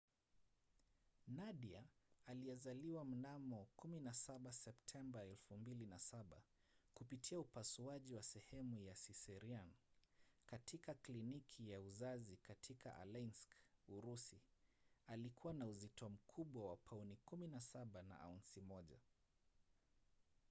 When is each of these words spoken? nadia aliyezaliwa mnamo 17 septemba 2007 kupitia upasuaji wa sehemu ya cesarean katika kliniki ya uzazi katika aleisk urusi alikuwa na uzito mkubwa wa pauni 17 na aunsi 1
nadia 1.27 1.83
aliyezaliwa 2.25 3.05
mnamo 3.05 3.67
17 3.77 4.51
septemba 4.51 5.23
2007 5.25 6.23
kupitia 6.93 7.39
upasuaji 7.39 8.13
wa 8.13 8.23
sehemu 8.23 8.81
ya 8.81 8.93
cesarean 8.93 9.71
katika 10.45 10.93
kliniki 10.93 11.69
ya 11.69 11.81
uzazi 11.81 12.37
katika 12.37 12.97
aleisk 12.97 13.49
urusi 13.87 14.39
alikuwa 15.07 15.53
na 15.53 15.67
uzito 15.67 16.09
mkubwa 16.09 16.69
wa 16.69 16.75
pauni 16.77 17.17
17 17.25 18.01
na 18.03 18.19
aunsi 18.19 18.61
1 18.61 18.83